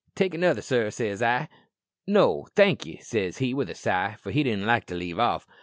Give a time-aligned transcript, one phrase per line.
[0.15, 1.47] "'Take another, sir,' says I."
[2.07, 5.45] "'No, thankee,' says he with a sigh, for he didn't like to leave off."